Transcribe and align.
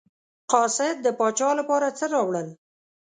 قاصد 0.51 0.95
د 1.05 1.07
پاچا 1.19 1.49
لپاره 1.59 1.87
څه 1.97 2.05
راوړل. 2.13 2.47